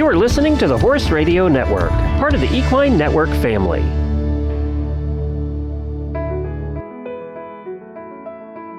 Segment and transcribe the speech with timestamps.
[0.00, 3.82] You are listening to the Horse Radio Network, part of the Equine Network family.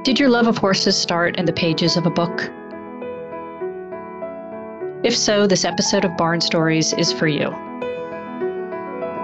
[0.03, 2.49] Did your love of horses start in the pages of a book?
[5.05, 7.51] If so, this episode of Barn Stories is for you.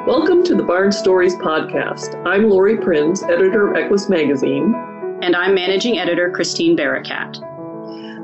[0.06, 2.24] Welcome to the Barn Stories podcast.
[2.28, 4.76] I'm Laurie Prinz, editor of Equus Magazine.
[5.24, 7.57] And I'm managing editor Christine Barakat.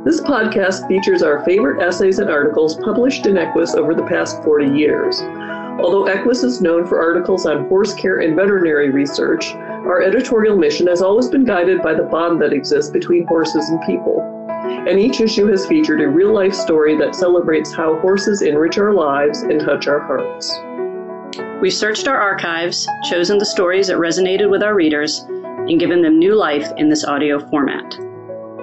[0.05, 4.77] This podcast features our favorite essays and articles published in Equus over the past 40
[4.77, 5.21] years.
[5.21, 10.87] Although Equus is known for articles on horse care and veterinary research, our editorial mission
[10.87, 14.19] has always been guided by the bond that exists between horses and people.
[14.65, 18.93] And each issue has featured a real life story that celebrates how horses enrich our
[18.93, 20.53] lives and touch our hearts.
[21.61, 26.19] We've searched our archives, chosen the stories that resonated with our readers, and given them
[26.19, 27.97] new life in this audio format.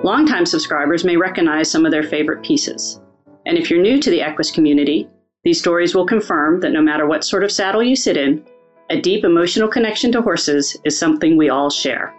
[0.03, 2.99] Longtime subscribers may recognize some of their favorite pieces.
[3.45, 5.07] And if you're new to the Equus community,
[5.45, 8.43] these stories will confirm that no matter what sort of saddle you sit in,
[8.89, 12.15] a deep emotional connection to horses is something we all share.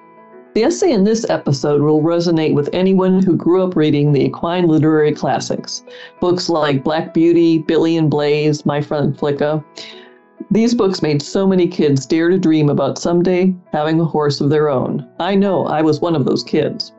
[0.54, 4.68] The essay in this episode will resonate with anyone who grew up reading the equine
[4.68, 5.84] literary classics,
[6.20, 9.64] books like Black Beauty, Billy and Blaze, My Friend Flicka.
[10.52, 14.52] These books made so many kids dare to dream about someday having a horse of
[14.52, 15.10] their own.
[15.20, 16.92] I know I was one of those kids.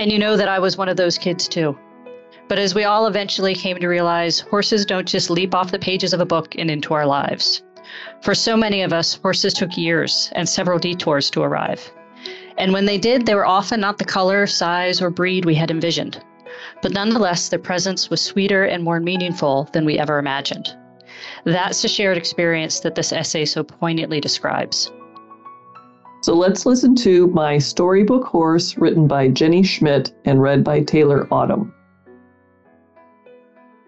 [0.00, 1.78] And you know that I was one of those kids too.
[2.48, 6.14] But as we all eventually came to realize, horses don't just leap off the pages
[6.14, 7.62] of a book and into our lives.
[8.22, 11.92] For so many of us, horses took years and several detours to arrive.
[12.56, 15.70] And when they did, they were often not the color, size, or breed we had
[15.70, 16.24] envisioned.
[16.80, 20.74] But nonetheless, their presence was sweeter and more meaningful than we ever imagined.
[21.44, 24.90] That's the shared experience that this essay so poignantly describes.
[26.22, 31.26] So let's listen to My Storybook Horse, written by Jenny Schmidt and read by Taylor
[31.32, 31.74] Autumn.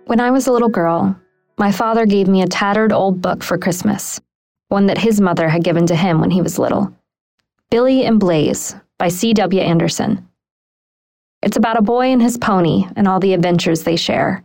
[0.06, 1.14] When I was a little girl,
[1.58, 4.18] my father gave me a tattered old book for Christmas,
[4.68, 6.96] one that his mother had given to him when he was little
[7.70, 9.60] Billy and Blaze by C.W.
[9.60, 10.26] Anderson.
[11.42, 14.42] It's about a boy and his pony and all the adventures they share.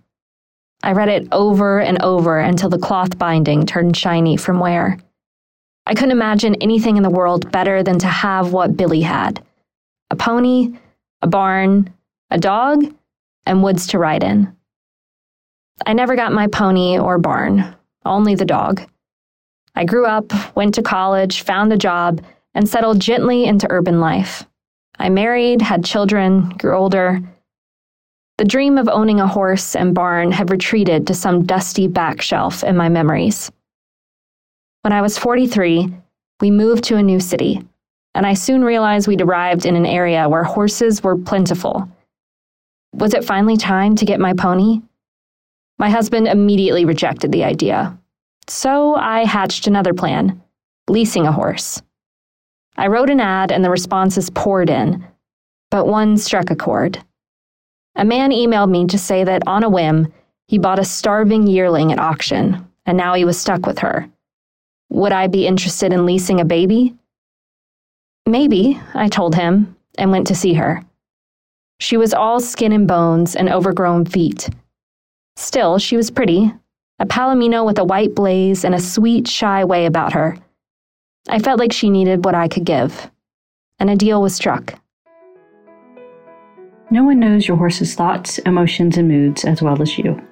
[0.84, 4.98] I read it over and over until the cloth binding turned shiny from wear.
[5.88, 9.42] I couldn't imagine anything in the world better than to have what Billy had
[10.12, 10.74] a pony,
[11.22, 11.94] a barn,
[12.30, 12.84] a dog,
[13.46, 14.54] and woods to ride in.
[15.86, 17.74] I never got my pony or barn,
[18.06, 18.82] only the dog.
[19.76, 22.22] I grew up, went to college, found a job,
[22.54, 24.46] and settled gently into urban life.
[25.00, 27.22] I married, had children, grew older.
[28.40, 32.62] The dream of owning a horse and barn had retreated to some dusty back shelf
[32.62, 33.50] in my memories.
[34.88, 35.94] When I was 43,
[36.40, 37.62] we moved to a new city,
[38.16, 41.92] and I soon realized we'd arrived in an area where horses were plentiful.
[42.94, 44.80] Was it finally time to get my pony?
[45.78, 48.00] My husband immediately rejected the idea.
[48.48, 50.42] So I hatched another plan
[50.88, 51.82] leasing a horse.
[52.78, 55.06] I wrote an ad and the responses poured in,
[55.70, 57.04] but one struck a chord.
[57.98, 60.14] A man emailed me to say that on a whim,
[60.48, 64.10] he bought a starving yearling at auction, and now he was stuck with her.
[64.98, 66.96] Would I be interested in leasing a baby?
[68.26, 70.82] Maybe, I told him, and went to see her.
[71.80, 74.50] She was all skin and bones and overgrown feet.
[75.36, 76.52] Still, she was pretty,
[76.98, 80.36] a palomino with a white blaze and a sweet, shy way about her.
[81.30, 83.12] I felt like she needed what I could give,
[83.78, 84.74] and a deal was struck.
[86.90, 90.27] No one knows your horse's thoughts, emotions, and moods as well as you.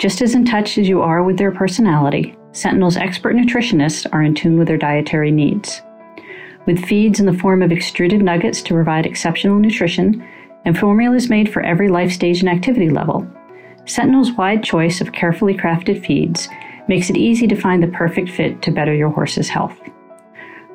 [0.00, 4.34] Just as in touch as you are with their personality, Sentinel's expert nutritionists are in
[4.34, 5.82] tune with their dietary needs.
[6.64, 10.26] With feeds in the form of extruded nuggets to provide exceptional nutrition
[10.64, 13.30] and formulas made for every life stage and activity level,
[13.84, 16.48] Sentinel's wide choice of carefully crafted feeds
[16.88, 19.78] makes it easy to find the perfect fit to better your horse's health.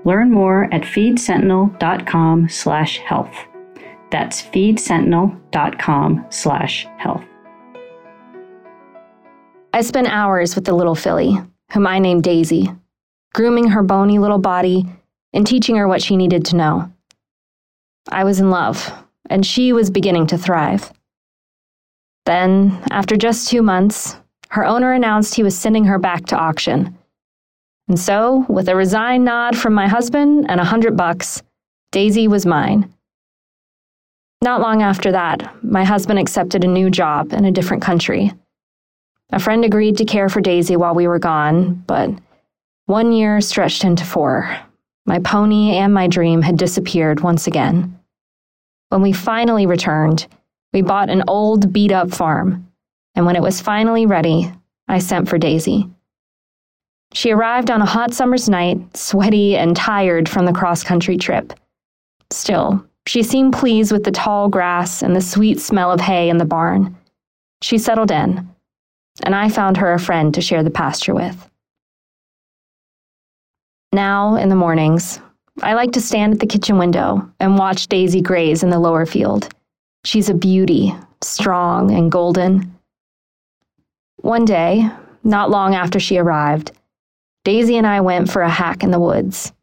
[0.03, 3.35] Learn more at feedsentinel.com/health.
[4.11, 7.34] That's feedsentinel.com/health.
[9.75, 11.37] I spent hours with the little filly,
[11.73, 12.71] whom I named Daisy,
[13.33, 14.85] grooming her bony little body
[15.33, 16.93] and teaching her what she needed to know.
[18.07, 18.89] I was in love,
[19.29, 20.93] and she was beginning to thrive.
[22.25, 24.15] Then, after just two months,
[24.51, 26.97] her owner announced he was sending her back to auction.
[27.89, 31.43] And so, with a resigned nod from my husband and a hundred bucks,
[31.91, 32.93] Daisy was mine.
[34.41, 38.31] Not long after that, my husband accepted a new job in a different country.
[39.31, 42.11] A friend agreed to care for Daisy while we were gone, but
[42.85, 44.55] one year stretched into four.
[45.05, 47.99] My pony and my dream had disappeared once again.
[48.89, 50.27] When we finally returned,
[50.73, 52.71] we bought an old, beat up farm.
[53.15, 54.51] and when it was finally ready,
[54.87, 55.89] I sent for Daisy.
[57.13, 61.53] She arrived on a hot summer's night, sweaty and tired from the cross country trip.
[62.29, 66.37] Still, she seemed pleased with the tall grass and the sweet smell of hay in
[66.37, 66.95] the barn.
[67.61, 68.49] She settled in,
[69.23, 71.49] and I found her a friend to share the pasture with.
[73.93, 75.19] Now, in the mornings,
[75.61, 79.05] I like to stand at the kitchen window and watch Daisy graze in the lower
[79.05, 79.53] field.
[80.03, 82.77] She's a beauty, strong and golden.
[84.17, 84.89] One day,
[85.23, 86.71] not long after she arrived,
[87.45, 89.53] Daisy and I went for a hack in the woods.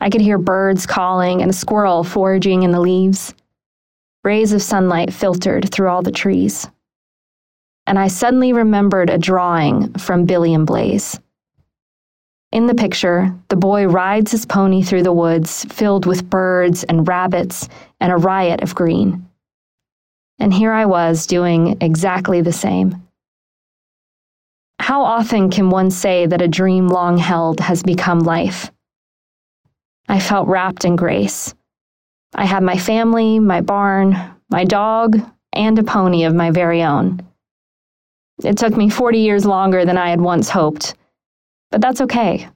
[0.00, 3.34] I could hear birds calling and a squirrel foraging in the leaves.
[4.22, 6.68] Rays of sunlight filtered through all the trees.
[7.86, 11.20] And I suddenly remembered a drawing from Billy and Blaze.
[12.50, 17.06] In the picture, the boy rides his pony through the woods filled with birds and
[17.08, 17.68] rabbits
[18.00, 19.28] and a riot of green.
[20.38, 23.02] And here I was doing exactly the same.
[24.78, 28.70] How often can one say that a dream long held has become life?
[30.08, 31.54] I felt wrapped in grace.
[32.34, 34.16] I had my family, my barn,
[34.50, 35.18] my dog,
[35.52, 37.20] and a pony of my very own.
[38.42, 40.94] It took me 40 years longer than I had once hoped
[41.74, 42.48] but that's okay.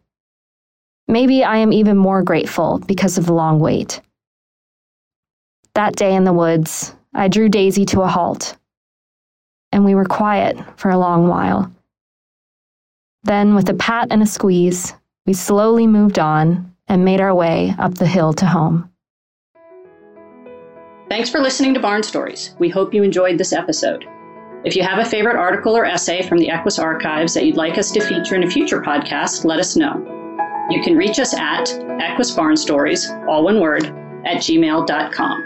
[1.08, 4.00] Maybe I am even more grateful because of the long wait.
[5.74, 8.56] That day in the woods, I drew Daisy to a halt,
[9.72, 11.68] and we were quiet for a long while.
[13.24, 14.94] Then, with a pat and a squeeze,
[15.26, 18.88] we slowly moved on and made our way up the hill to home.
[21.08, 22.54] Thanks for listening to Barn Stories.
[22.60, 24.06] We hope you enjoyed this episode.
[24.64, 27.78] If you have a favorite article or essay from the Equus archives that you'd like
[27.78, 30.04] us to feature in a future podcast, let us know.
[30.68, 31.70] You can reach us at
[32.00, 33.86] Equus Barn Stories, all one word,
[34.26, 35.44] at gmail.com.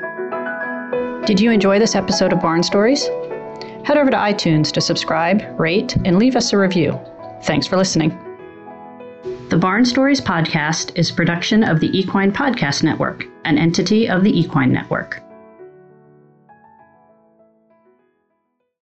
[1.26, 3.06] Did you enjoy this episode of Barn Stories?
[3.84, 6.98] Head over to iTunes to subscribe, rate, and leave us a review.
[7.42, 8.18] Thanks for listening.
[9.50, 14.36] The Barn Stories podcast is production of the Equine Podcast Network, an entity of the
[14.36, 15.22] Equine Network.